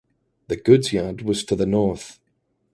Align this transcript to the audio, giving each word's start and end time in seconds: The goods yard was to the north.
The 0.47 0.55
goods 0.55 0.91
yard 0.91 1.21
was 1.21 1.43
to 1.43 1.55
the 1.55 1.67
north. 1.67 2.19